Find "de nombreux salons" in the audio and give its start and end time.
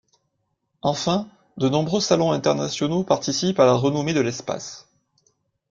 1.57-2.31